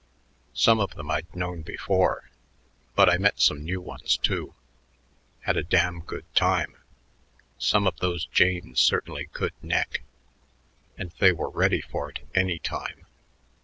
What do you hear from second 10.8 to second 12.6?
and they were ready for it any